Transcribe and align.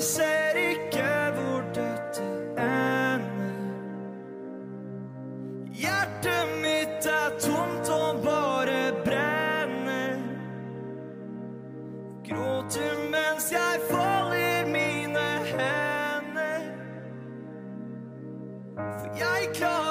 Ser 0.00 0.54
ikke 0.54 1.32
hvor 1.34 1.64
dette 1.74 2.22
ender. 2.54 3.50
Hjertet 5.74 6.52
mitt 6.62 7.08
er 7.10 7.34
tomt 7.42 7.90
og 7.90 8.22
bare 8.22 8.92
brenner. 9.02 10.22
Gråter 12.28 12.94
mens 13.10 13.50
jeg 13.50 13.82
folder 13.90 14.70
mine 14.70 15.26
hender. 15.50 16.70
For 18.78 19.08
jeg 19.18 19.50
klarer 19.58 19.87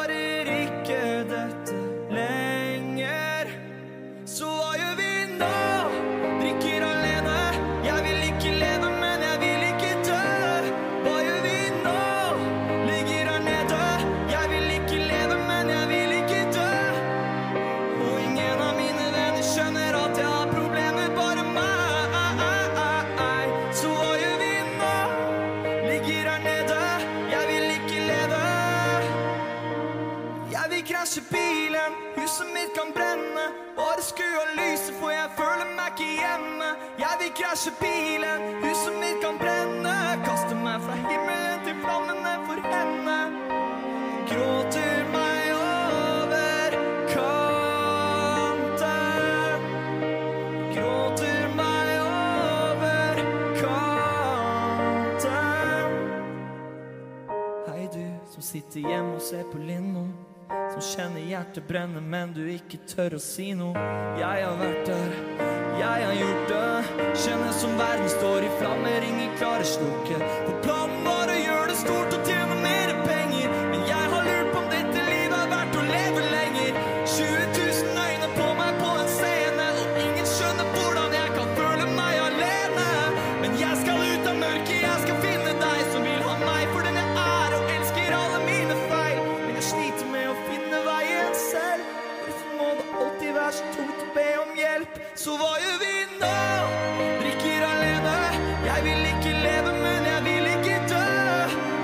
huset 32.17 32.47
mitt 32.53 32.71
kan 32.77 32.91
brenne. 32.97 33.45
Bare 33.77 34.01
skru 34.01 34.29
av 34.43 34.49
lyset, 34.59 34.93
for 34.99 35.09
jeg 35.13 35.29
føler 35.37 35.67
meg 35.77 35.87
ikke 35.93 36.09
hjemme. 36.21 36.69
Jeg 37.03 37.13
vil 37.21 37.31
krasje 37.39 37.71
bilen, 37.81 38.39
huset 38.65 38.95
mitt 39.01 39.19
kan 39.23 39.37
brenne. 39.41 39.95
Kaste 40.25 40.55
meg 40.55 40.77
fra 40.85 40.95
himmelen 41.07 41.59
til 41.65 41.75
flammene 41.83 42.33
for 42.47 42.57
henne. 42.73 43.17
Gråter 44.29 44.99
meg 45.13 45.43
over 45.55 46.69
kanten. 47.13 48.87
Gråter 50.75 51.43
meg 51.59 51.89
over 52.05 53.13
kanten. 53.61 55.29
Hei, 57.67 57.83
du 57.93 58.05
som 58.33 58.41
sitter 58.41 58.79
hjemme 58.89 59.11
og 59.15 59.21
ser 59.21 59.43
på 59.51 59.57
Lindmo. 59.61 60.05
Som 60.67 60.81
kjenner 60.81 61.23
hjertet 61.23 61.67
brenne, 61.67 62.01
men 62.01 62.33
du 62.35 62.41
ikke 62.51 62.79
tør 62.89 63.15
å 63.17 63.21
si 63.23 63.53
noe. 63.55 63.77
Jeg 64.19 64.43
har 64.43 64.57
vært 64.59 64.89
der, 64.89 65.13
jeg 65.79 66.03
har 66.03 66.15
gjort 66.17 66.51
det. 66.51 66.63
Kjenner 67.23 67.53
som 67.55 67.77
verden 67.79 68.09
står 68.11 68.47
i 68.47 68.51
flammer, 68.59 69.05
ingen 69.07 69.31
klarer 69.39 69.67
slukke. 69.67 70.19
På 70.47 70.57
er 93.47 93.51
så 93.55 93.63
tungt 93.71 94.01
å 94.03 94.07
be 94.11 94.23
om 94.41 94.49
hjelp, 94.59 94.95
så 95.15 95.35
hva 95.39 95.53
gjør 95.61 95.77
vi 95.79 95.91
nå? 96.19 96.31
Drikker 97.21 97.63
alene. 97.63 98.15
Jeg 98.65 98.83
vil 98.83 99.05
ikke 99.13 99.31
leve, 99.45 99.71
men 99.77 100.07
jeg 100.09 100.23
vil 100.25 100.49
ikke 100.51 100.79
dø. 100.91 101.05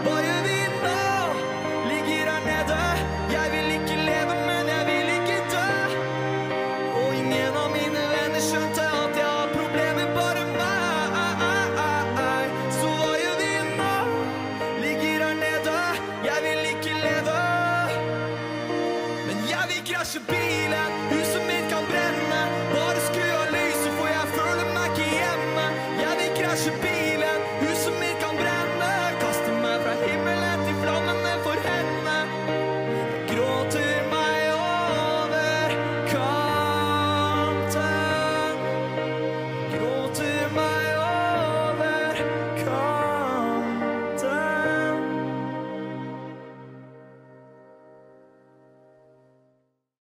Hva 0.03 0.16
gjør 0.25 0.41
vi 0.50 0.57
nå? 0.84 0.97
Ligger 1.88 2.34
her 2.34 2.44
nede. 2.50 2.81
Jeg 3.31 3.53
vil 3.56 3.72
ikke 3.78 3.97
leve, 4.09 4.35
men 4.50 4.74
jeg 4.74 4.84
vil 4.90 5.13
ikke 5.16 5.40
dø. 5.56 5.63
Og 7.00 7.09
ingen 7.22 7.59
av 7.63 7.72
mine 7.78 8.06
venner 8.12 8.44
skjønte 8.50 8.91
at 9.00 9.24
jeg 9.24 9.31
har 9.31 9.56
problemer, 9.56 10.13
bare 10.19 10.45
meg. 10.59 11.12
Så 12.75 12.91
hva 13.00 13.12
gjør 13.24 13.35
vi 13.40 13.51
nå? 13.80 13.97
Ligger 14.84 15.28
her 15.30 15.35
nede. 15.47 15.80
Jeg 16.28 16.47
vil 16.50 16.72
ikke 16.75 17.01
leve, 17.07 17.41
men 19.28 19.45
jeg 19.56 19.63
vil 19.72 19.85
krasje 19.94 20.28
bil. 20.28 20.42